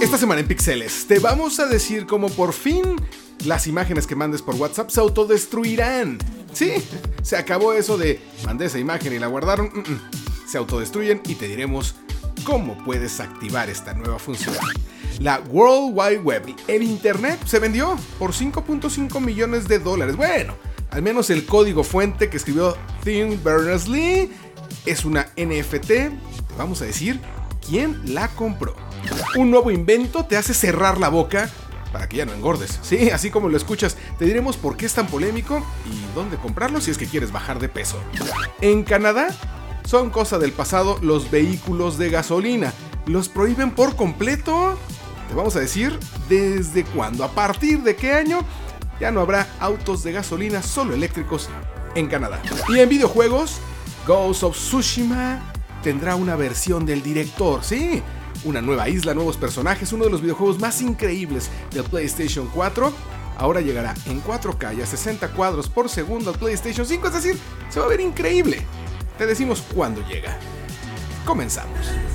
[0.00, 2.96] Esta semana en Pixeles te vamos a decir cómo por fin
[3.46, 6.18] las imágenes que mandes por WhatsApp se autodestruirán.
[6.52, 6.74] Sí,
[7.22, 9.70] se acabó eso de mandé esa imagen y la guardaron.
[9.74, 10.00] Mm, mm.
[10.46, 11.94] Se autodestruyen y te diremos
[12.44, 14.54] cómo puedes activar esta nueva función.
[15.18, 20.16] La World Wide Web, el Internet, se vendió por 5.5 millones de dólares.
[20.16, 20.54] Bueno,
[20.90, 24.30] al menos el código fuente que escribió Tim Berners-Lee
[24.84, 26.12] es una NFT.
[26.58, 27.18] Vamos a decir
[27.66, 28.85] quién la compró.
[29.36, 31.50] Un nuevo invento te hace cerrar la boca
[31.92, 32.78] para que ya no engordes.
[32.82, 36.80] Sí, así como lo escuchas, te diremos por qué es tan polémico y dónde comprarlo
[36.80, 37.98] si es que quieres bajar de peso.
[38.60, 39.28] En Canadá
[39.84, 42.72] son cosa del pasado los vehículos de gasolina.
[43.06, 44.78] Los prohíben por completo.
[45.28, 45.98] Te vamos a decir
[46.28, 48.40] desde cuándo, a partir de qué año
[49.00, 51.48] ya no habrá autos de gasolina solo eléctricos
[51.94, 52.40] en Canadá.
[52.68, 53.58] Y en videojuegos,
[54.06, 55.40] Ghost of Tsushima
[55.82, 58.02] tendrá una versión del director, sí,
[58.44, 62.92] una nueva isla, nuevos personajes, uno de los videojuegos más increíbles del PlayStation 4.
[63.38, 67.38] Ahora llegará en 4K y a 60 cuadros por segundo al PlayStation 5, es decir,
[67.68, 68.62] se va a ver increíble.
[69.18, 70.38] Te decimos cuándo llega.
[71.24, 72.05] Comenzamos.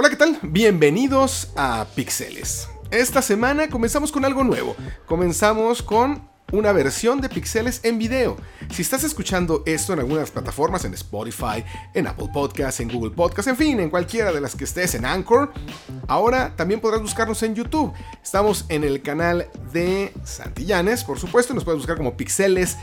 [0.00, 0.38] Hola, ¿qué tal?
[0.42, 2.68] Bienvenidos a Pixeles.
[2.92, 4.76] Esta semana comenzamos con algo nuevo.
[5.06, 8.36] Comenzamos con una versión de Pixeles en video.
[8.70, 13.48] Si estás escuchando esto en algunas plataformas, en Spotify, en Apple Podcasts, en Google Podcasts,
[13.48, 15.52] en fin, en cualquiera de las que estés, en Anchor,
[16.06, 17.92] ahora también podrás buscarnos en YouTube.
[18.22, 22.76] Estamos en el canal de Santillanes, por supuesto, nos puedes buscar como Pixeles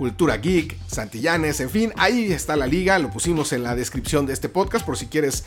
[0.00, 4.32] Cultura Geek, Santillanes, en fin, ahí está la liga, lo pusimos en la descripción de
[4.32, 5.44] este podcast por si quieres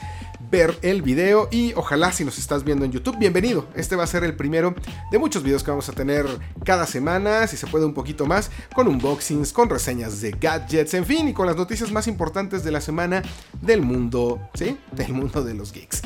[0.52, 3.68] ver el video y ojalá si nos estás viendo en YouTube, bienvenido.
[3.74, 4.76] Este va a ser el primero
[5.12, 6.28] de muchos videos que vamos a tener
[6.64, 11.08] cada semana, si se puede un poquito más, con unboxings, con reseñas de gadgets, en
[11.08, 13.24] fin, y con las noticias más importantes de la semana
[13.60, 14.78] del mundo, ¿sí?
[14.92, 16.04] Del mundo de los geeks.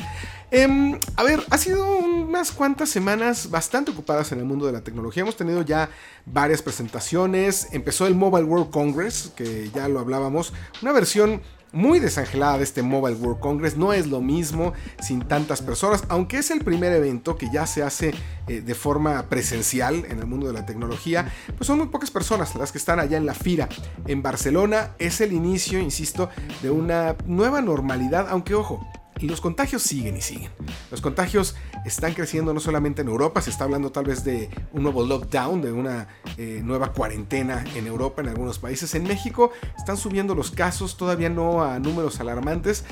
[0.50, 4.80] Em, a ver, ha sido unas cuantas semanas bastante ocupadas en el mundo de la
[4.80, 5.22] tecnología.
[5.22, 5.90] Hemos tenido ya
[6.24, 7.68] varias presentaciones.
[7.72, 10.54] Empezó el Mobile World Congress, que ya lo hablábamos.
[10.80, 11.42] Una versión
[11.72, 13.76] muy desangelada de este Mobile World Congress.
[13.76, 14.72] No es lo mismo
[15.02, 18.14] sin tantas personas, aunque es el primer evento que ya se hace
[18.46, 21.30] eh, de forma presencial en el mundo de la tecnología.
[21.58, 23.68] Pues son muy pocas personas las que están allá en la FIRA.
[24.06, 26.30] En Barcelona es el inicio, insisto,
[26.62, 28.86] de una nueva normalidad, aunque ojo,
[29.26, 30.50] los contagios siguen y siguen.
[30.90, 34.82] Los contagios están creciendo no solamente en Europa, se está hablando tal vez de un
[34.82, 38.94] nuevo lockdown, de una eh, nueva cuarentena en Europa, en algunos países.
[38.94, 42.84] En México están subiendo los casos, todavía no a números alarmantes,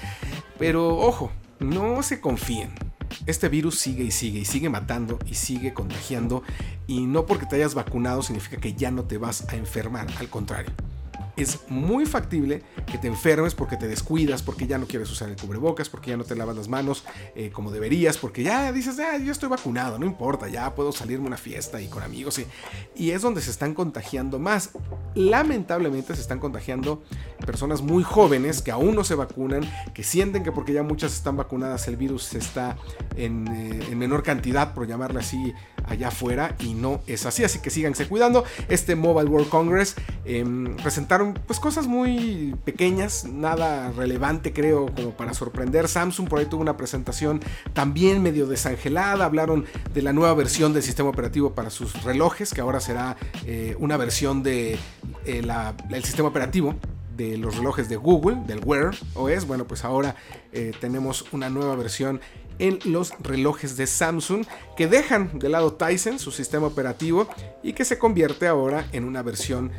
[0.58, 2.70] pero ojo, no se confíen.
[3.26, 6.42] Este virus sigue y sigue y sigue matando y sigue contagiando
[6.86, 10.28] y no porque te hayas vacunado significa que ya no te vas a enfermar, al
[10.28, 10.72] contrario
[11.36, 15.36] es muy factible que te enfermes porque te descuidas, porque ya no quieres usar el
[15.36, 17.04] cubrebocas, porque ya no te lavas las manos
[17.34, 21.24] eh, como deberías, porque ya dices, ah, yo estoy vacunado, no importa, ya puedo salirme
[21.24, 22.38] a una fiesta y con amigos.
[22.38, 22.46] Y,
[22.94, 24.70] y es donde se están contagiando más.
[25.14, 27.02] Lamentablemente se están contagiando
[27.44, 29.62] personas muy jóvenes que aún no se vacunan,
[29.94, 32.76] que sienten que porque ya muchas están vacunadas el virus está
[33.16, 35.52] en, eh, en menor cantidad, por llamarle así,
[35.86, 38.44] allá afuera y no es así, así que síganse cuidando.
[38.68, 45.34] Este Mobile World Congress em, presentaron pues cosas muy pequeñas, nada relevante creo como para
[45.34, 45.88] sorprender.
[45.88, 47.40] Samsung por ahí tuvo una presentación
[47.72, 52.60] también medio desangelada, hablaron de la nueva versión del sistema operativo para sus relojes, que
[52.60, 54.78] ahora será eh, una versión de,
[55.24, 55.42] eh,
[56.02, 56.74] sistema operativo
[57.16, 59.46] de los relojes de Google, del Wear OS.
[59.46, 60.16] Bueno, pues ahora
[60.52, 62.20] eh, tenemos una nueva versión
[62.58, 64.44] en los relojes de Samsung
[64.76, 67.28] que dejan de lado Tyson, su sistema operativo,
[67.62, 69.72] y que se convierte ahora en una versión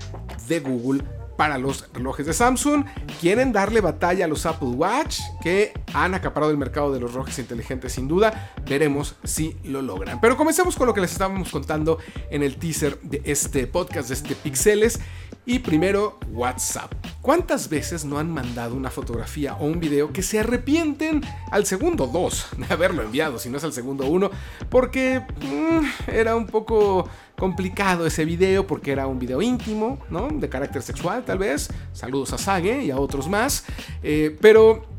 [0.48, 1.04] de Google
[1.38, 2.84] para los relojes de Samsung.
[3.22, 7.40] Quieren darle batalla a los Apple Watch que han acaparado el mercado de los relojes
[7.40, 8.54] inteligentes sin duda.
[8.68, 10.20] Veremos si lo logran.
[10.20, 12.00] Pero comencemos con lo que les estábamos contando
[12.30, 15.00] en el teaser de este podcast, de este Pixeles.
[15.50, 16.94] Y primero, WhatsApp.
[17.22, 21.22] ¿Cuántas veces no han mandado una fotografía o un video que se arrepienten
[21.52, 24.30] al segundo 2 de haberlo enviado, si no es al segundo 1?
[24.68, 27.08] Porque mm, era un poco
[27.38, 30.28] complicado ese video, porque era un video íntimo, ¿no?
[30.28, 31.70] De carácter sexual, tal vez.
[31.94, 33.64] Saludos a Sage y a otros más.
[34.04, 34.97] Eh, pero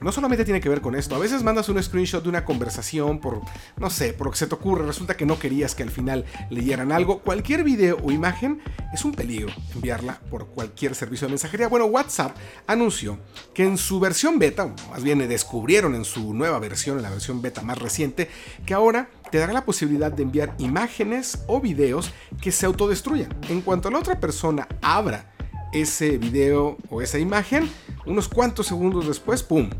[0.00, 1.14] no solamente tiene que ver con esto.
[1.14, 3.40] A veces mandas un screenshot de una conversación por,
[3.76, 4.86] no sé, por lo que se te ocurre.
[4.86, 7.20] Resulta que no querías que al final leyeran algo.
[7.20, 8.60] Cualquier video o imagen
[8.92, 11.68] es un peligro enviarla por cualquier servicio de mensajería.
[11.68, 12.36] Bueno, WhatsApp
[12.66, 13.18] anunció
[13.54, 17.42] que en su versión beta, más bien descubrieron en su nueva versión, en la versión
[17.42, 18.28] beta más reciente,
[18.64, 23.34] que ahora te dará la posibilidad de enviar imágenes o videos que se autodestruyan.
[23.48, 25.32] En cuanto la otra persona abra
[25.72, 27.70] ese video o esa imagen,
[28.06, 29.70] unos cuantos segundos después, ¡pum!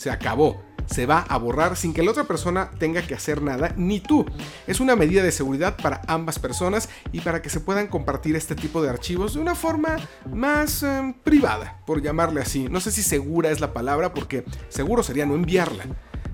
[0.00, 0.62] Se acabó.
[0.86, 4.24] Se va a borrar sin que la otra persona tenga que hacer nada, ni tú.
[4.66, 8.54] Es una medida de seguridad para ambas personas y para que se puedan compartir este
[8.54, 9.98] tipo de archivos de una forma
[10.32, 12.66] más em, privada, por llamarle así.
[12.70, 15.84] No sé si segura es la palabra, porque seguro sería no enviarla.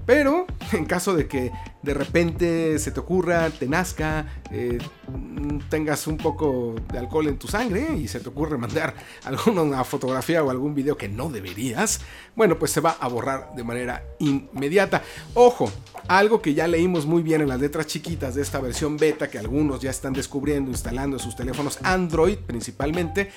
[0.07, 1.51] Pero en caso de que
[1.87, 4.79] de repente se te ocurra, te nazca, eh,
[5.71, 8.94] tengas un poco de alcohol en tu sangre y se te ocurre mandar
[9.25, 12.00] alguna fotografía o algún video que no deberías,
[12.35, 15.03] bueno, pues se va a borrar de manera inmediata.
[15.35, 15.71] Ojo,
[16.09, 19.39] algo que ya leímos muy bien en las letras chiquitas de esta versión beta que
[19.39, 23.31] algunos ya están descubriendo, instalando en sus teléfonos Android principalmente,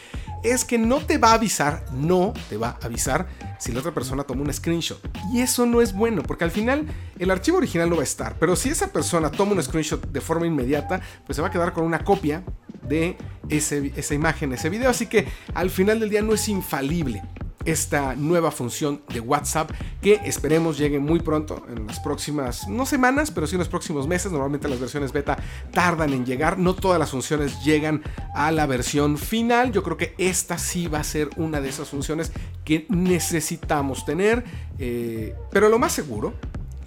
[0.44, 3.28] es que no te va a avisar, no te va a avisar
[3.60, 5.00] si la otra persona toma un screenshot.
[5.32, 6.88] Y eso no es bueno, porque al final
[7.20, 10.22] el archivo original no va a estar, pero si esa persona toma un screenshot de
[10.22, 12.44] forma inmediata, pues se va a quedar con una copia
[12.88, 13.18] de
[13.50, 14.90] esa imagen, ese video.
[14.90, 17.22] Así que al final del día no es infalible
[17.66, 19.72] esta nueva función de WhatsApp
[20.02, 24.08] que esperemos llegue muy pronto, en las próximas, no semanas, pero sí en los próximos
[24.08, 24.32] meses.
[24.32, 25.38] Normalmente las versiones beta
[25.72, 28.02] tardan en llegar, no todas las funciones llegan
[28.34, 29.72] a la versión final.
[29.72, 32.32] Yo creo que esta sí va a ser una de esas funciones
[32.64, 34.44] que necesitamos tener,
[34.78, 36.34] eh, pero lo más seguro,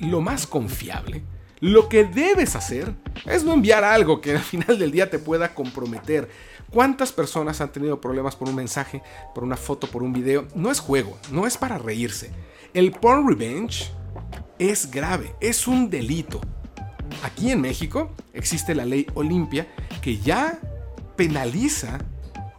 [0.01, 1.23] lo más confiable,
[1.63, 2.93] lo que debes hacer
[3.25, 6.29] es no enviar algo que al final del día te pueda comprometer.
[6.71, 9.01] ¿Cuántas personas han tenido problemas por un mensaje,
[9.33, 10.49] por una foto, por un video?
[10.57, 12.33] No es juego, no es para reírse.
[12.75, 13.93] El porn revenge
[14.59, 16.41] es grave, es un delito.
[17.23, 19.69] Aquí en México existe la ley Olimpia
[20.01, 20.59] que ya
[21.15, 21.99] penaliza,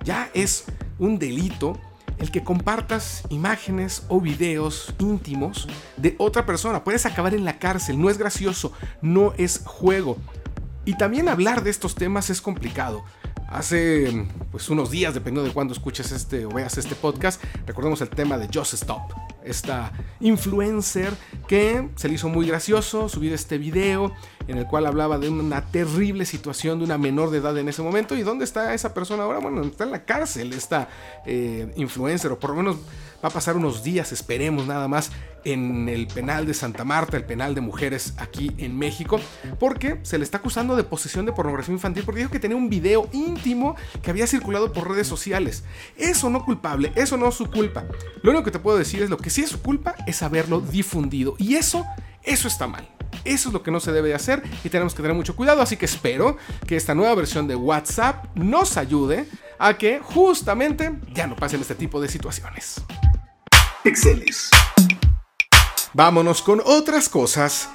[0.06, 0.64] ya es
[0.98, 1.78] un delito
[2.18, 5.68] el que compartas imágenes o videos íntimos
[5.98, 6.84] de otra persona.
[6.84, 10.18] Puedes acabar en la cárcel, no es gracioso, no es juego.
[10.86, 13.04] Y también hablar de estos temas es complicado.
[13.48, 18.10] Hace pues unos días, dependiendo de cuándo escuches este o veas este podcast, recordemos el
[18.10, 19.14] tema de Just Stop,
[19.44, 21.14] esta influencer
[21.48, 24.12] que se le hizo muy gracioso subir este video
[24.48, 27.82] en el cual hablaba de una terrible situación de una menor de edad en ese
[27.82, 28.16] momento.
[28.16, 29.40] ¿Y dónde está esa persona ahora?
[29.40, 30.90] Bueno, está en la cárcel esta
[31.26, 32.78] eh, influencer, o por lo menos
[33.24, 35.12] va a pasar unos días, esperemos nada más,
[35.46, 39.20] en el penal de Santa Marta, el penal de mujeres aquí en México,
[39.60, 42.70] porque se le está acusando de posesión de pornografía infantil porque dijo que tenía un
[42.70, 45.64] video íntimo que había circulado por redes sociales.
[45.98, 47.86] Eso no culpable, eso no es su culpa.
[48.22, 50.62] Lo único que te puedo decir es lo que sí es su culpa es haberlo
[50.62, 51.86] difundido y eso,
[52.24, 52.93] eso está mal.
[53.26, 55.62] Eso es lo que no se debe hacer y tenemos que tener mucho cuidado.
[55.62, 56.38] Así que espero
[56.68, 59.28] que esta nueva versión de WhatsApp nos ayude
[59.60, 62.82] a que justamente ya no pasen este tipo de situaciones.
[63.84, 64.50] Pixeles.
[65.94, 67.70] Vámonos con otras cosas.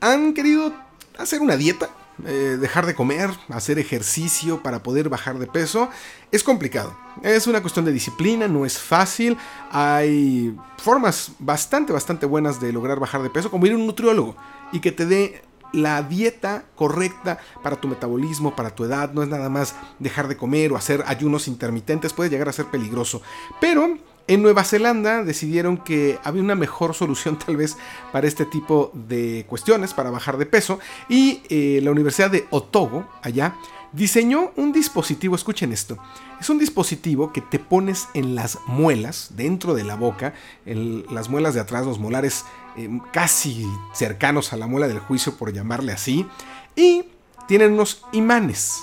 [0.00, 0.72] ¿Han querido
[1.18, 1.90] hacer una dieta?
[2.26, 5.88] Eh, dejar de comer, hacer ejercicio para poder bajar de peso,
[6.30, 6.96] es complicado.
[7.22, 9.36] Es una cuestión de disciplina, no es fácil.
[9.70, 14.36] Hay formas bastante, bastante buenas de lograr bajar de peso, como ir a un nutriólogo
[14.72, 19.12] y que te dé la dieta correcta para tu metabolismo, para tu edad.
[19.12, 22.66] No es nada más dejar de comer o hacer ayunos intermitentes, puede llegar a ser
[22.66, 23.22] peligroso.
[23.60, 23.98] Pero
[24.30, 27.76] en Nueva Zelanda decidieron que había una mejor solución tal vez
[28.12, 33.08] para este tipo de cuestiones, para bajar de peso, y eh, la Universidad de Otogo,
[33.22, 33.56] allá,
[33.92, 35.98] diseñó un dispositivo, escuchen esto,
[36.40, 40.32] es un dispositivo que te pones en las muelas, dentro de la boca,
[40.64, 42.44] en las muelas de atrás, los molares
[42.76, 46.24] eh, casi cercanos a la muela del juicio, por llamarle así,
[46.76, 47.04] y
[47.48, 48.78] tienen unos imanes.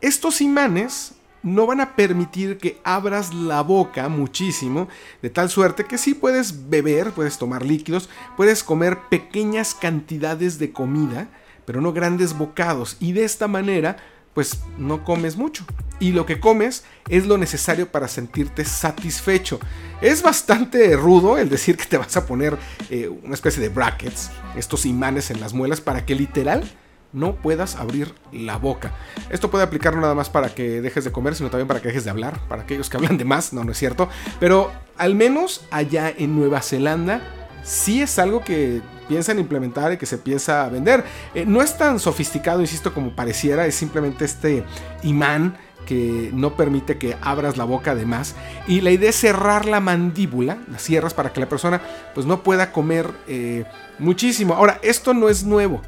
[0.00, 4.88] Estos imanes no van a permitir que abras la boca muchísimo,
[5.22, 10.72] de tal suerte que sí puedes beber, puedes tomar líquidos, puedes comer pequeñas cantidades de
[10.72, 11.28] comida,
[11.64, 13.96] pero no grandes bocados, y de esta manera
[14.34, 15.64] pues no comes mucho.
[15.98, 19.60] Y lo que comes es lo necesario para sentirte satisfecho.
[20.00, 22.56] Es bastante rudo el decir que te vas a poner
[22.88, 26.64] eh, una especie de brackets, estos imanes en las muelas, para que literal
[27.12, 28.92] no puedas abrir la boca.
[29.30, 31.88] Esto puede aplicar no nada más para que dejes de comer, sino también para que
[31.88, 34.08] dejes de hablar, para aquellos que hablan de más, no, no es cierto.
[34.38, 37.20] Pero al menos allá en Nueva Zelanda
[37.62, 41.04] sí es algo que piensan implementar y que se piensa vender.
[41.34, 44.64] Eh, no es tan sofisticado, insisto, como pareciera, es simplemente este
[45.02, 48.36] imán que no permite que abras la boca de más.
[48.68, 51.80] Y la idea es cerrar la mandíbula, las cierras para que la persona
[52.14, 53.64] pues no pueda comer eh,
[53.98, 54.54] muchísimo.
[54.54, 55.82] Ahora, esto no es nuevo.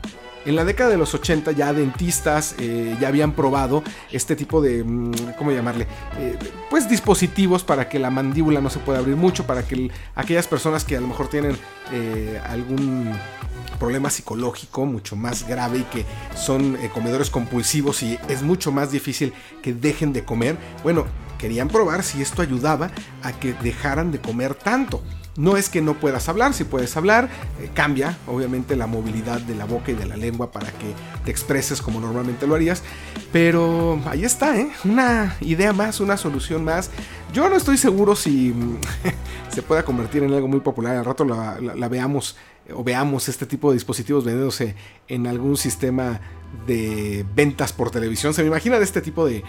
[0.45, 4.83] En la década de los 80 ya dentistas eh, ya habían probado este tipo de,
[4.83, 5.87] mm, ¿cómo llamarle?
[6.19, 10.49] Eh, pues dispositivos para que la mandíbula no se pueda abrir mucho, para que aquellas
[10.49, 11.57] personas que a lo mejor tienen
[12.49, 13.13] algún
[13.83, 16.07] problema psicológico mucho más grave y que
[16.37, 21.05] son eh, comedores compulsivos y es mucho más difícil que dejen de comer, bueno,
[21.37, 22.93] querían probar si esto ayudaba
[23.25, 25.03] a que dejaran de comer tanto.
[25.37, 29.55] No es que no puedas hablar, si puedes hablar, eh, cambia obviamente la movilidad de
[29.55, 32.83] la boca y de la lengua para que te expreses como normalmente lo harías,
[33.33, 34.71] pero ahí está, ¿eh?
[34.85, 36.91] una idea más, una solución más.
[37.33, 38.55] Yo no estoy seguro si
[39.49, 42.37] se pueda convertir en algo muy popular, al rato la veamos
[42.75, 44.75] o veamos este tipo de dispositivos vendiéndose
[45.09, 46.21] en algún sistema
[46.67, 48.35] de ventas por televisión.
[48.35, 49.43] Se me imagina de este tipo de,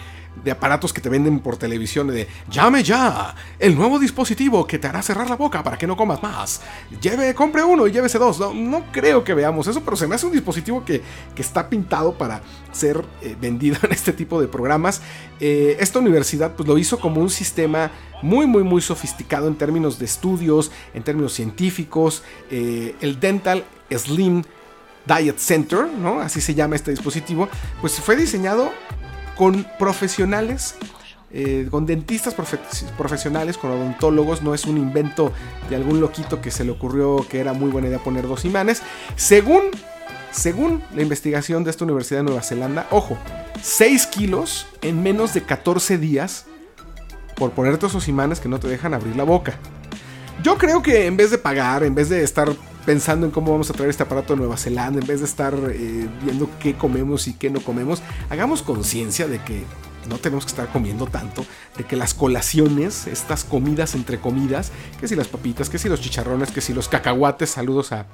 [0.50, 5.00] aparatos que te venden por televisión de llame ya, el nuevo dispositivo que te hará
[5.00, 6.62] cerrar la boca para que no comas más.
[7.00, 8.38] Lleve, compre uno y llévese dos.
[8.54, 11.02] No, creo que veamos eso, pero se me hace un dispositivo que,
[11.36, 12.40] está pintado para
[12.72, 15.02] ser eh, vendido en este tipo de programas.
[15.40, 17.90] Eh, esta universidad pues lo hizo como un sistema
[18.22, 22.22] muy muy muy sofisticado en términos de estudios, en términos científicos.
[22.50, 24.42] Eh, el Dental Slim
[25.06, 26.20] Diet Center, ¿no?
[26.20, 27.48] Así se llama este dispositivo,
[27.80, 28.72] pues fue diseñado
[29.36, 30.76] con profesionales,
[31.32, 32.34] eh, con dentistas
[32.96, 35.32] profesionales, con odontólogos, no es un invento
[35.68, 38.82] de algún loquito que se le ocurrió que era muy buena idea poner dos imanes.
[39.16, 39.62] Según,
[40.30, 43.18] según la investigación de esta Universidad de Nueva Zelanda, ojo,
[43.62, 46.46] 6 kilos en menos de 14 días
[47.34, 49.58] por ponerte esos imanes que no te dejan abrir la boca.
[50.42, 52.48] Yo creo que en vez de pagar, en vez de estar
[52.84, 55.54] pensando en cómo vamos a traer este aparato de Nueva Zelanda, en vez de estar
[55.70, 59.64] eh, viendo qué comemos y qué no comemos, hagamos conciencia de que
[60.06, 61.44] no tenemos que estar comiendo tanto,
[61.76, 66.00] de que las colaciones, estas comidas entre comidas, que si las papitas, que si los
[66.00, 68.06] chicharrones, que si los cacahuates, saludos a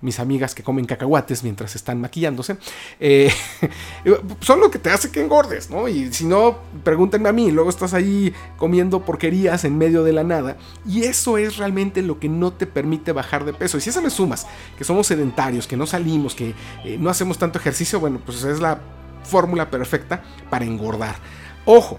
[0.00, 2.56] mis amigas que comen cacahuates mientras están maquillándose,
[3.00, 3.32] eh,
[4.40, 5.88] son lo que te hace que engordes, ¿no?
[5.88, 10.24] Y si no, pregúntenme a mí, luego estás ahí comiendo porquerías en medio de la
[10.24, 13.78] nada, y eso es realmente lo que no te permite bajar de peso.
[13.78, 16.54] Y si eso le sumas, que somos sedentarios, que no salimos, que
[16.84, 18.80] eh, no hacemos tanto ejercicio, bueno, pues es la
[19.28, 21.16] fórmula perfecta para engordar.
[21.64, 21.98] Ojo,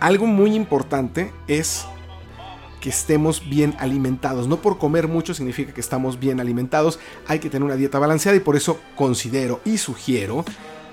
[0.00, 1.86] algo muy importante es
[2.80, 4.46] que estemos bien alimentados.
[4.48, 6.98] No por comer mucho significa que estamos bien alimentados.
[7.26, 10.44] Hay que tener una dieta balanceada y por eso considero y sugiero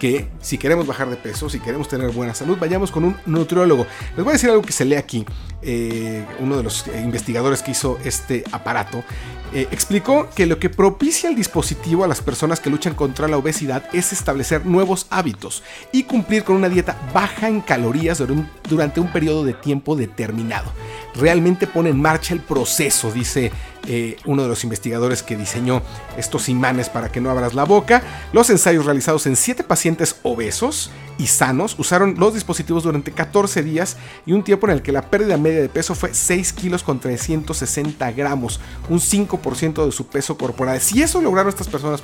[0.03, 3.87] que si queremos bajar de peso, si queremos tener buena salud, vayamos con un nutriólogo.
[4.17, 5.25] Les voy a decir algo que se lee aquí.
[5.61, 9.01] Eh, uno de los investigadores que hizo este aparato
[9.53, 13.37] eh, explicó que lo que propicia el dispositivo a las personas que luchan contra la
[13.37, 18.21] obesidad es establecer nuevos hábitos y cumplir con una dieta baja en calorías
[18.67, 20.69] durante un periodo de tiempo determinado.
[21.15, 23.53] Realmente pone en marcha el proceso, dice
[23.85, 25.81] eh, uno de los investigadores que diseñó
[26.17, 28.01] estos imanes para que no abras la boca.
[28.31, 33.97] Los ensayos realizados en 7 pacientes obesos y sanos usaron los dispositivos durante 14 días
[34.25, 36.99] y un tiempo en el que la pérdida media de peso fue 6 kilos con
[36.99, 40.79] 360 gramos, un 5% de su peso corporal.
[40.79, 42.01] Si eso lograron estas personas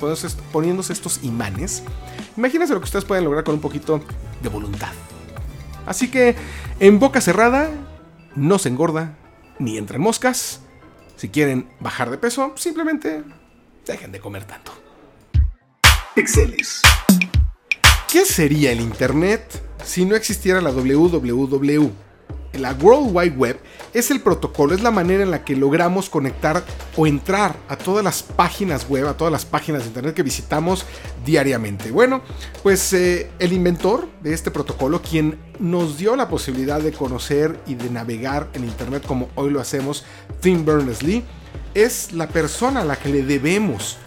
[0.52, 1.82] poniéndose estos imanes,
[2.36, 4.02] imagínense lo que ustedes pueden lograr con un poquito
[4.42, 4.92] de voluntad.
[5.86, 6.36] Así que
[6.78, 7.70] en boca cerrada
[8.36, 9.16] no se engorda
[9.58, 10.60] ni entre moscas
[11.20, 13.22] si quieren bajar de peso, simplemente
[13.84, 14.72] dejen de comer tanto.
[16.14, 16.80] Pixeles.
[18.10, 19.42] ¿Qué sería el Internet
[19.84, 21.90] si no existiera la WWW?
[22.54, 23.60] La World Wide Web
[23.94, 26.64] es el protocolo, es la manera en la que logramos conectar
[26.96, 30.84] o entrar a todas las páginas web, a todas las páginas de internet que visitamos
[31.24, 31.90] diariamente.
[31.90, 32.22] Bueno,
[32.62, 37.74] pues eh, el inventor de este protocolo, quien nos dio la posibilidad de conocer y
[37.74, 40.04] de navegar en internet como hoy lo hacemos,
[40.40, 41.24] Tim Berners-Lee,
[41.74, 43.98] es la persona a la que le debemos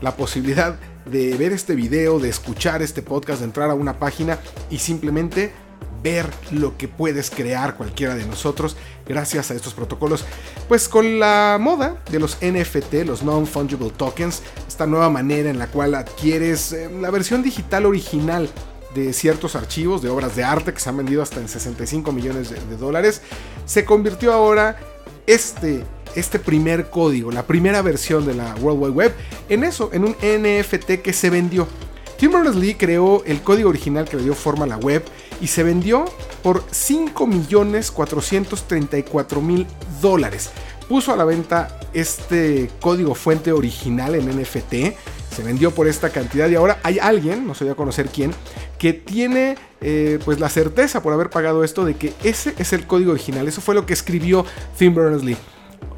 [0.00, 4.38] la posibilidad de ver este video, de escuchar este podcast, de entrar a una página
[4.70, 5.52] y simplemente
[6.02, 10.24] ver lo que puedes crear cualquiera de nosotros gracias a estos protocolos.
[10.68, 15.68] Pues con la moda de los NFT, los Non-Fungible Tokens, esta nueva manera en la
[15.68, 18.48] cual adquieres eh, la versión digital original
[18.94, 22.50] de ciertos archivos de obras de arte que se han vendido hasta en 65 millones
[22.50, 23.22] de, dólares,
[23.64, 24.78] se convirtió ahora
[25.26, 29.14] este, este primer código, la primera versión de la World Wide Web,
[29.48, 31.66] en eso, en un NFT que se vendió.
[32.18, 35.02] Tim Berners-Lee creó el código original que le dio forma a la web
[35.42, 36.06] y se vendió
[36.42, 39.66] por 5.434.000
[40.00, 40.48] dólares.
[40.88, 44.72] Puso a la venta este código fuente original en NFT,
[45.34, 48.32] se vendió por esta cantidad y ahora hay alguien, no se a conocer quién,
[48.78, 52.86] que tiene eh, pues la certeza por haber pagado esto de que ese es el
[52.86, 53.48] código original.
[53.48, 54.46] Eso fue lo que escribió
[54.78, 55.36] Tim Berners-Lee.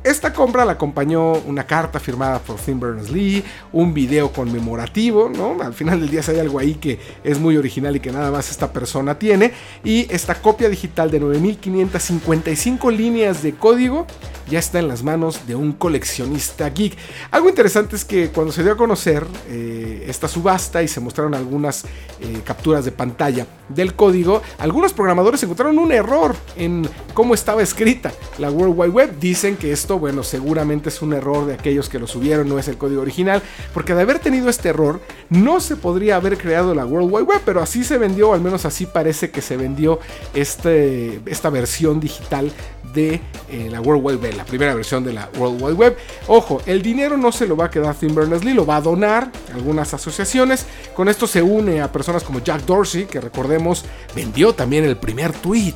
[0.05, 3.43] Esta compra la acompañó una carta firmada por Tim Berners-Lee,
[3.73, 5.57] un video conmemorativo, ¿no?
[5.63, 8.51] Al final del día hay algo ahí que es muy original y que nada más
[8.51, 9.53] esta persona tiene.
[9.83, 14.07] Y esta copia digital de 9555 líneas de código
[14.49, 16.97] ya está en las manos de un coleccionista geek.
[17.31, 21.35] Algo interesante es que cuando se dio a conocer eh, esta subasta y se mostraron
[21.35, 21.85] algunas
[22.21, 28.13] eh, capturas de pantalla del código, algunos programadores encontraron un error en cómo estaba escrita
[28.39, 29.19] la World Wide Web.
[29.19, 32.69] Dicen que esto, bueno, seguramente es un error de aquellos que lo subieron, no es
[32.69, 36.87] el código original, porque de haber tenido este error, no se podría haber creado la
[36.87, 39.99] World Wide Web, pero así se vendió, al menos así parece que se vendió
[40.35, 42.53] este, esta versión digital
[42.95, 43.21] de
[43.51, 45.97] eh, la World Wide Web, la primera versión de la World Wide Web.
[46.29, 49.31] Ojo, el dinero no se lo va a quedar Tim Berners-Lee, lo va a donar
[49.53, 50.67] a algunas asociaciones.
[50.95, 55.33] Con esto se une a personas como Jack Dorsey, que recordemos vendió también el primer
[55.33, 55.75] tweet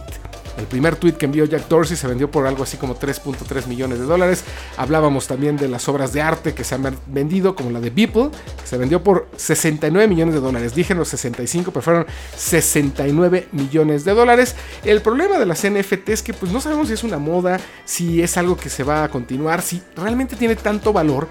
[0.58, 3.98] el primer tweet que envió Jack Dorsey se vendió por algo así como 3.3 millones
[3.98, 4.44] de dólares.
[4.76, 8.30] Hablábamos también de las obras de arte que se han vendido, como la de Beeple,
[8.60, 10.74] que se vendió por 69 millones de dólares.
[10.74, 14.56] Dije los 65, pero fueron 69 millones de dólares.
[14.84, 18.22] El problema de las NFT es que pues no sabemos si es una moda, si
[18.22, 21.28] es algo que se va a continuar, si realmente tiene tanto valor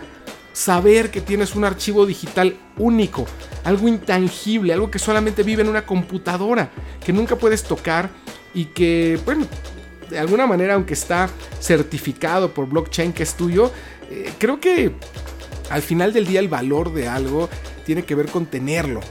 [0.58, 3.28] saber que tienes un archivo digital único,
[3.64, 6.72] algo intangible, algo que solamente vive en una computadora,
[7.06, 8.10] que nunca puedes tocar
[8.56, 9.46] y que, bueno,
[10.10, 13.72] de alguna manera, aunque está certificado por blockchain que es tuyo,
[14.10, 14.94] eh, creo que
[15.70, 17.50] al final del día el valor de algo
[17.86, 19.02] tiene que ver con tenerlo,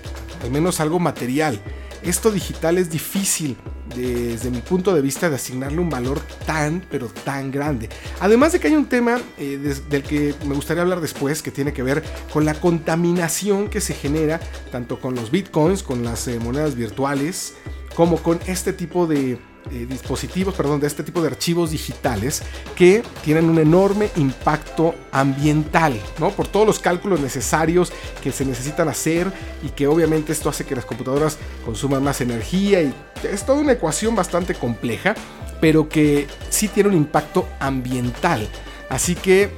[0.42, 1.60] al menos algo material.
[2.06, 3.56] Esto digital es difícil
[3.96, 7.88] desde mi punto de vista de asignarle un valor tan, pero tan grande.
[8.20, 9.58] Además de que hay un tema eh,
[9.90, 13.92] del que me gustaría hablar después, que tiene que ver con la contaminación que se
[13.92, 14.38] genera
[14.70, 17.54] tanto con los bitcoins, con las eh, monedas virtuales,
[17.96, 22.42] como con este tipo de eh, dispositivos, perdón, de este tipo de archivos digitales
[22.76, 26.30] que tienen un enorme impacto ambiental, ¿no?
[26.30, 27.92] Por todos los cálculos necesarios
[28.22, 29.32] que se necesitan hacer
[29.64, 32.94] y que obviamente esto hace que las computadoras consuman más energía y
[33.24, 35.14] es toda una ecuación bastante compleja,
[35.60, 38.48] pero que sí tiene un impacto ambiental.
[38.88, 39.50] Así que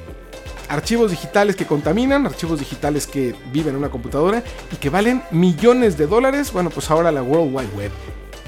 [0.69, 4.43] archivos digitales que contaminan, archivos digitales que viven en una computadora
[4.73, 7.93] y que valen millones de dólares, bueno, pues ahora la World Wide Web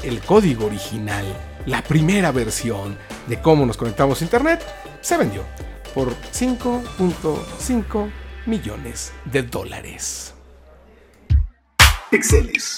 [0.02, 1.24] el código original,
[1.66, 2.96] la primera versión
[3.26, 4.64] de cómo nos conectamos a Internet,
[5.00, 5.44] se vendió
[5.94, 8.10] por 5.5
[8.46, 10.34] millones de dólares.
[12.10, 12.76] Pixeles.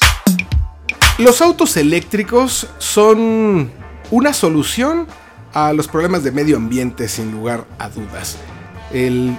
[1.18, 3.70] Los autos eléctricos son
[4.10, 5.06] una solución
[5.54, 8.38] a los problemas de medio ambiente sin lugar a dudas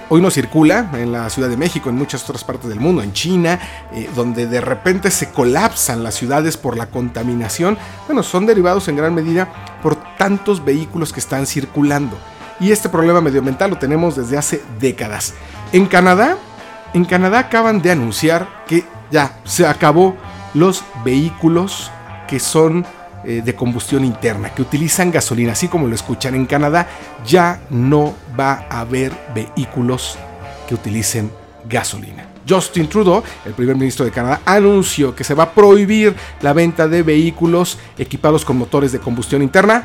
[0.08, 3.12] hoy no circula en la Ciudad de México, en muchas otras partes del mundo, en
[3.12, 3.58] China,
[3.92, 7.78] eh, donde de repente se colapsan las ciudades por la contaminación.
[8.06, 12.18] Bueno, son derivados en gran medida por tantos vehículos que están circulando.
[12.60, 15.34] Y este problema medioambiental lo tenemos desde hace décadas.
[15.72, 16.36] En Canadá,
[16.92, 20.16] en Canadá acaban de anunciar que ya se acabó
[20.54, 21.90] los vehículos
[22.28, 22.86] que son
[23.24, 26.88] eh, de combustión interna, que utilizan gasolina, así como lo escuchan en Canadá,
[27.26, 30.16] ya no va a haber vehículos
[30.68, 31.30] que utilicen
[31.68, 32.26] gasolina.
[32.48, 36.86] Justin Trudeau, el primer ministro de Canadá, anunció que se va a prohibir la venta
[36.88, 39.84] de vehículos equipados con motores de combustión interna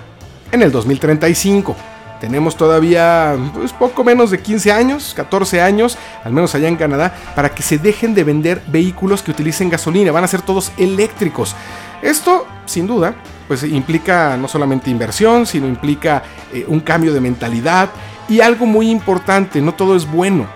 [0.51, 1.75] en el 2035.
[2.19, 7.15] Tenemos todavía pues, poco menos de 15 años, 14 años, al menos allá en Canadá,
[7.33, 10.11] para que se dejen de vender vehículos que utilicen gasolina.
[10.11, 11.55] Van a ser todos eléctricos.
[12.01, 13.15] Esto, sin duda,
[13.47, 17.89] pues implica no solamente inversión, sino implica eh, un cambio de mentalidad
[18.27, 20.47] y algo muy importante, no todo es bueno.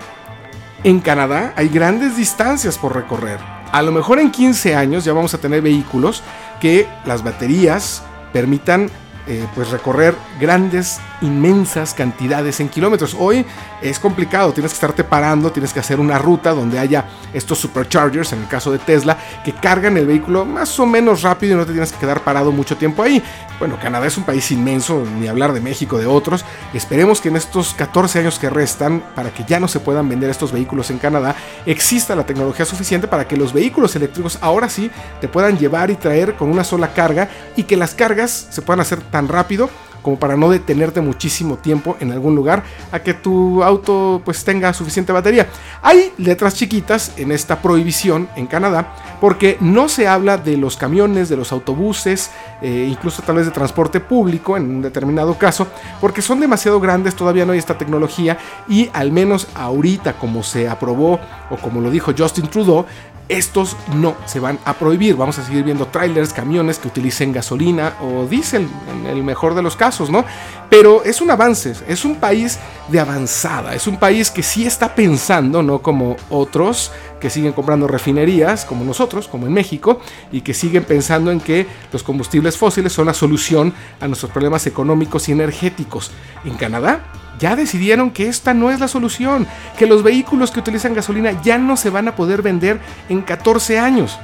[0.84, 3.40] En Canadá hay grandes distancias por recorrer.
[3.72, 6.22] A lo mejor en 15 años ya vamos a tener vehículos
[6.60, 8.02] que las baterías
[8.32, 8.90] permitan
[9.26, 13.16] eh, pues recorrer grandes, inmensas cantidades en kilómetros.
[13.18, 13.44] Hoy
[13.82, 18.32] es complicado, tienes que estarte parando, tienes que hacer una ruta donde haya estos superchargers,
[18.32, 21.66] en el caso de Tesla, que cargan el vehículo más o menos rápido y no
[21.66, 23.22] te tienes que quedar parado mucho tiempo ahí.
[23.58, 26.44] Bueno, Canadá es un país inmenso, ni hablar de México, de otros.
[26.72, 30.30] Esperemos que en estos 14 años que restan, para que ya no se puedan vender
[30.30, 34.90] estos vehículos en Canadá, exista la tecnología suficiente para que los vehículos eléctricos ahora sí
[35.20, 38.80] te puedan llevar y traer con una sola carga y que las cargas se puedan
[38.80, 39.70] hacer tan rápido
[40.04, 42.62] como para no detenerte muchísimo tiempo en algún lugar
[42.92, 45.48] a que tu auto pues tenga suficiente batería.
[45.82, 51.30] Hay letras chiquitas en esta prohibición en Canadá porque no se habla de los camiones,
[51.30, 55.66] de los autobuses, eh, incluso tal vez de transporte público en un determinado caso,
[56.02, 58.36] porque son demasiado grandes, todavía no hay esta tecnología
[58.68, 61.18] y al menos ahorita como se aprobó
[61.50, 62.84] o como lo dijo Justin Trudeau,
[63.28, 65.16] estos no se van a prohibir.
[65.16, 69.62] Vamos a seguir viendo trailers, camiones que utilicen gasolina o diésel, en el mejor de
[69.62, 70.24] los casos, ¿no?
[70.68, 74.94] Pero es un avance, es un país de avanzada, es un país que sí está
[74.94, 80.00] pensando, no como otros que siguen comprando refinerías, como nosotros, como en México,
[80.32, 84.66] y que siguen pensando en que los combustibles fósiles son la solución a nuestros problemas
[84.66, 86.10] económicos y energéticos.
[86.44, 87.00] En Canadá
[87.38, 89.46] ya decidieron que esta no es la solución,
[89.78, 93.78] que los vehículos que utilizan gasolina ya no se van a poder vender en 14
[93.78, 94.18] años.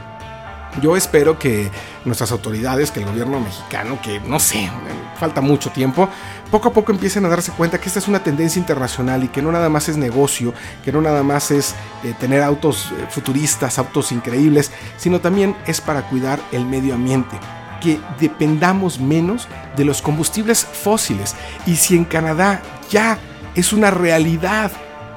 [0.80, 1.70] Yo espero que
[2.04, 4.70] nuestras autoridades, que el gobierno mexicano, que no sé,
[5.18, 6.08] falta mucho tiempo,
[6.50, 9.42] poco a poco empiecen a darse cuenta que esta es una tendencia internacional y que
[9.42, 10.54] no nada más es negocio,
[10.84, 15.80] que no nada más es eh, tener autos eh, futuristas, autos increíbles, sino también es
[15.80, 17.38] para cuidar el medio ambiente
[17.80, 21.34] que dependamos menos de los combustibles fósiles.
[21.66, 23.18] Y si en Canadá ya
[23.54, 24.70] es una realidad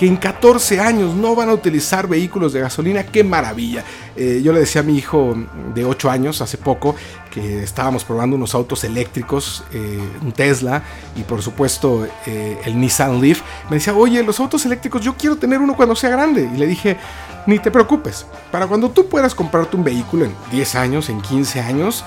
[0.04, 3.86] que en 14 años no van a utilizar vehículos de gasolina, qué maravilla.
[4.18, 5.34] Eh, yo le decía a mi hijo
[5.74, 6.94] de 8 años hace poco
[7.32, 10.84] que estábamos probando unos autos eléctricos, eh, un Tesla
[11.16, 13.44] y por supuesto eh, el Nissan Leaf.
[13.70, 16.50] Me decía, oye, los autos eléctricos yo quiero tener uno cuando sea grande.
[16.54, 16.98] Y le dije,
[17.48, 21.62] ni te preocupes, para cuando tú puedas comprarte un vehículo en 10 años, en 15
[21.62, 22.04] años,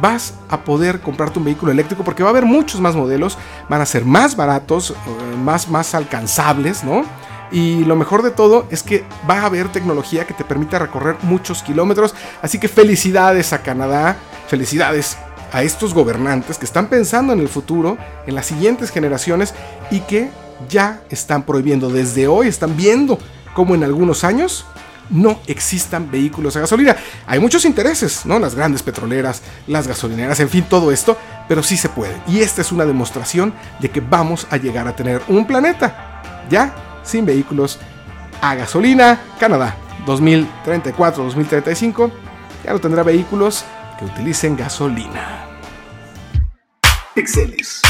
[0.00, 3.80] vas a poder comprarte un vehículo eléctrico porque va a haber muchos más modelos, van
[3.80, 7.04] a ser más baratos, eh, más, más alcanzables, ¿no?
[7.50, 11.16] Y lo mejor de todo es que va a haber tecnología que te permita recorrer
[11.22, 12.14] muchos kilómetros.
[12.42, 14.16] Así que felicidades a Canadá,
[14.48, 15.16] felicidades
[15.52, 19.54] a estos gobernantes que están pensando en el futuro, en las siguientes generaciones
[19.90, 20.30] y que
[20.68, 23.18] ya están prohibiendo desde hoy, están viendo
[23.54, 24.66] cómo en algunos años
[25.10, 26.96] no existan vehículos a gasolina.
[27.26, 28.38] Hay muchos intereses, ¿no?
[28.38, 31.16] Las grandes petroleras, las gasolineras, en fin, todo esto,
[31.48, 32.14] pero sí se puede.
[32.26, 36.74] Y esta es una demostración de que vamos a llegar a tener un planeta ya
[37.02, 37.78] sin vehículos
[38.40, 39.20] a gasolina.
[39.38, 42.10] Canadá, 2034-2035,
[42.64, 43.64] ya no tendrá vehículos
[43.98, 45.46] que utilicen gasolina.
[47.14, 47.83] Pixeles.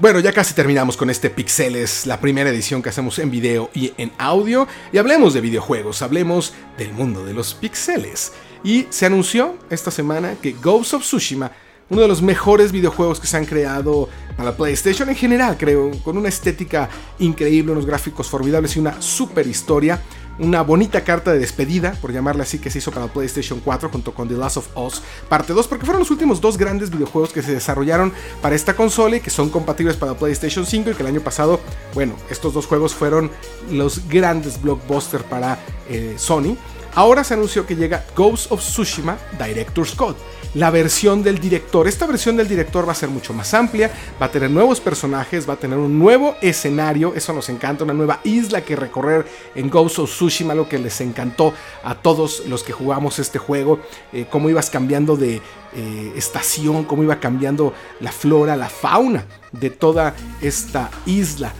[0.00, 3.92] Bueno, ya casi terminamos con este Pixeles, la primera edición que hacemos en video y
[3.98, 4.66] en audio.
[4.94, 8.32] Y hablemos de videojuegos, hablemos del mundo de los pixeles.
[8.64, 11.52] Y se anunció esta semana que Ghost of Tsushima,
[11.90, 14.08] uno de los mejores videojuegos que se han creado
[14.38, 19.46] para PlayStation en general, creo, con una estética increíble, unos gráficos formidables y una super
[19.46, 20.00] historia,
[20.40, 24.14] una bonita carta de despedida, por llamarla así, que se hizo para PlayStation 4 junto
[24.14, 27.42] con The Last of Us parte 2, porque fueron los últimos dos grandes videojuegos que
[27.42, 31.08] se desarrollaron para esta consola y que son compatibles para PlayStation 5 y que el
[31.08, 31.60] año pasado,
[31.94, 33.30] bueno, estos dos juegos fueron
[33.70, 36.56] los grandes blockbusters para eh, Sony.
[36.94, 40.16] Ahora se anunció que llega Ghost of Tsushima Director's Scott
[40.54, 41.86] la versión del director.
[41.86, 45.48] Esta versión del director va a ser mucho más amplia, va a tener nuevos personajes,
[45.48, 49.70] va a tener un nuevo escenario, eso nos encanta, una nueva isla que recorrer en
[49.70, 53.80] Ghost of Tsushima, lo que les encantó a todos los que jugamos este juego,
[54.12, 55.40] eh, cómo ibas cambiando de
[55.74, 61.52] eh, estación, cómo iba cambiando la flora, la fauna de toda esta isla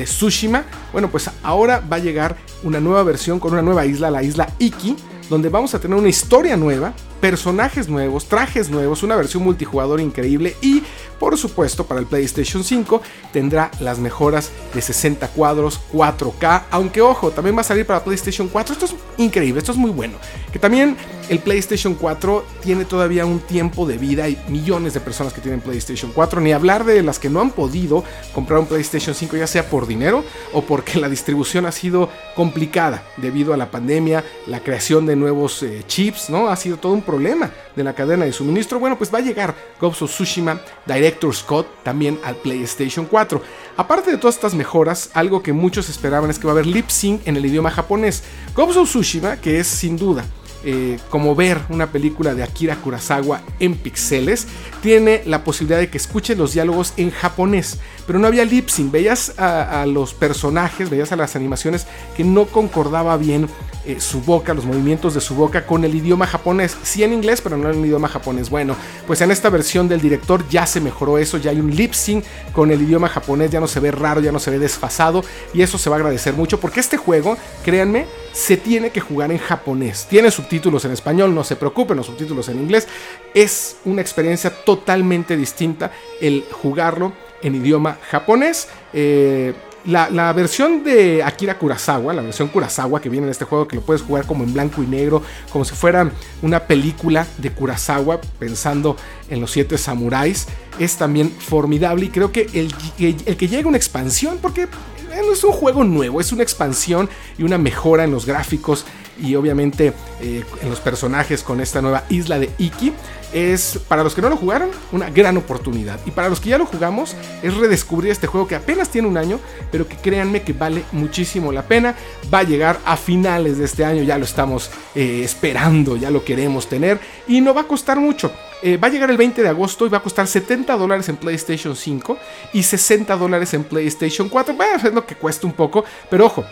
[0.00, 0.64] de Tsushima.
[0.92, 4.48] Bueno, pues ahora va a llegar una nueva versión con una nueva isla, la isla
[4.58, 4.96] Iki,
[5.28, 10.56] donde vamos a tener una historia nueva, personajes nuevos, trajes nuevos, una versión multijugador increíble
[10.60, 10.82] y
[11.18, 13.02] por supuesto para el PlayStation 5
[13.32, 18.48] tendrá las mejoras de 60 cuadros 4K, aunque ojo, también va a salir para PlayStation
[18.48, 20.14] 4, esto es increíble, esto es muy bueno,
[20.50, 20.96] que también
[21.28, 25.60] el PlayStation 4 tiene todavía un tiempo de vida, hay millones de personas que tienen
[25.60, 28.02] PlayStation 4, ni hablar de las que no han podido
[28.34, 33.04] comprar un PlayStation 5 ya sea por dinero o porque la distribución ha sido complicada
[33.18, 36.48] debido a la pandemia, la creación de nuevos eh, chips, ¿no?
[36.48, 38.78] Ha sido todo un problema de la cadena de suministro.
[38.78, 43.42] Bueno, pues va a llegar Ghost of Tsushima Director Scott también al PlayStation 4.
[43.76, 46.88] Aparte de todas estas mejoras, algo que muchos esperaban es que va a haber lip
[46.88, 48.22] sync en el idioma japonés.
[48.54, 50.24] Ghost Tsushima, que es sin duda
[50.62, 54.46] eh, como ver una película de Akira Kurosawa en pixeles,
[54.82, 58.92] tiene la posibilidad de que escuchen los diálogos en japonés, pero no había lip sync.
[58.92, 63.48] Veías a, los personajes, veías a las animaciones que no concordaba bien
[63.86, 66.76] eh, su boca, los movimientos de su boca con el idioma japonés.
[66.82, 68.50] Sí en inglés, pero no en el idioma japonés.
[68.50, 71.94] Bueno, pues en esta versión del director ya se mejoró eso, ya hay un lip
[71.94, 75.24] sync con el idioma japonés, ya no se ve raro, ya no se ve desfasado
[75.54, 79.30] y eso se va a agradecer mucho porque este juego, créanme, se tiene que jugar
[79.32, 80.06] en japonés.
[80.08, 82.88] Tiene subtítulos en español, no se preocupen, los subtítulos en inglés.
[83.34, 85.90] Es una experiencia totalmente distinta
[86.20, 87.12] el jugarlo
[87.42, 88.68] en idioma japonés.
[88.92, 89.54] Eh,
[89.86, 93.82] la, versión de Akira Kurosawa, la versión Kurosawa que viene en este juego, que lo
[93.82, 96.10] puedes jugar como en blanco y negro, como si fuera
[96.42, 98.96] una película de Kurosawa, pensando
[99.28, 100.46] en los siete samuráis,
[100.78, 102.06] es también formidable.
[102.06, 104.68] Y creo que el, el que llegue una expansión, porque
[105.16, 108.84] no es un juego nuevo, es una expansión y una mejora en los gráficos
[109.22, 112.92] y obviamente eh, en los personajes con esta nueva isla de Iki.
[113.32, 116.00] Es, para los que no lo jugaron, una gran oportunidad.
[116.04, 119.16] Y para los que ya lo jugamos, es redescubrir este juego que apenas tiene un
[119.16, 119.38] año,
[119.70, 121.94] pero que créanme que vale muchísimo la pena.
[122.32, 126.24] Va a llegar a finales de este año, ya lo estamos eh, esperando, ya lo
[126.24, 126.98] queremos tener.
[127.28, 128.32] Y no va a costar mucho.
[128.62, 131.16] Eh, va a llegar el 20 de agosto y va a costar 70 dólares en
[131.16, 132.18] PlayStation 5
[132.52, 134.54] y 60 dólares en PlayStation 4.
[134.54, 136.44] Bueno, es lo que cuesta un poco, pero ojo,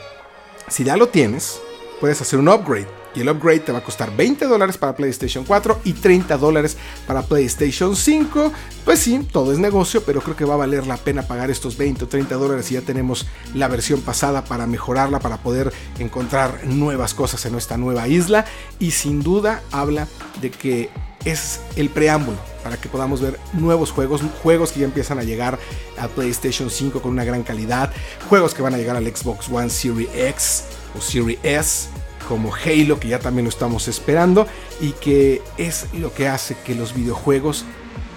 [0.69, 1.61] si ya lo tienes,
[2.01, 2.87] puedes hacer un upgrade.
[3.15, 6.77] Y el upgrade te va a costar 20 dólares para PlayStation 4 y 30 dólares
[7.07, 8.53] para PlayStation 5.
[8.85, 11.77] Pues sí, todo es negocio, pero creo que va a valer la pena pagar estos
[11.77, 16.65] 20 o 30 dólares y ya tenemos la versión pasada para mejorarla, para poder encontrar
[16.65, 18.45] nuevas cosas en nuestra nueva isla.
[18.79, 20.07] Y sin duda habla
[20.41, 20.91] de que
[21.31, 25.59] es el preámbulo para que podamos ver nuevos juegos, juegos que ya empiezan a llegar
[25.99, 27.93] a PlayStation 5 con una gran calidad,
[28.29, 30.65] juegos que van a llegar al Xbox One Series X
[30.97, 31.89] o Series S,
[32.29, 34.47] como Halo, que ya también lo estamos esperando,
[34.81, 37.65] y que es lo que hace que los videojuegos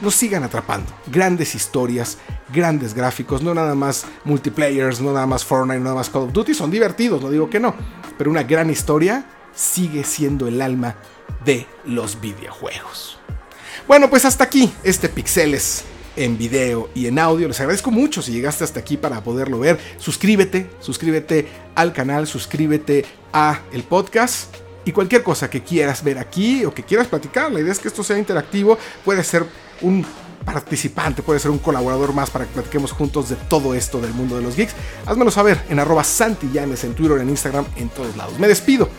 [0.01, 0.91] nos sigan atrapando.
[1.07, 2.17] Grandes historias,
[2.51, 6.33] grandes gráficos, no nada más multiplayers, no nada más Fortnite, no nada más Call of
[6.33, 7.75] Duty, son divertidos, no digo que no,
[8.17, 10.95] pero una gran historia sigue siendo el alma
[11.45, 13.19] de los videojuegos.
[13.87, 15.83] Bueno, pues hasta aquí este Pixeles
[16.15, 17.47] en video y en audio.
[17.47, 19.79] Les agradezco mucho si llegaste hasta aquí para poderlo ver.
[19.97, 26.65] Suscríbete, suscríbete al canal, suscríbete a el podcast y cualquier cosa que quieras ver aquí
[26.65, 27.51] o que quieras platicar.
[27.51, 28.77] La idea es que esto sea interactivo.
[29.05, 29.45] Puede ser
[29.81, 30.05] un
[30.45, 34.35] participante, puede ser un colaborador más para que platiquemos juntos de todo esto del mundo
[34.35, 34.73] de los geeks.
[35.05, 38.39] Házmelo saber en arroba santillanes en Twitter, en Instagram, en todos lados.
[38.39, 38.89] Me despido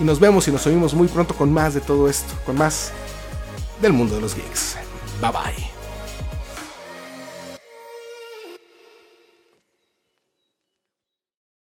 [0.00, 2.92] y nos vemos y nos oímos muy pronto con más de todo esto, con más
[3.80, 4.76] del mundo de los geeks.
[5.20, 5.73] Bye bye.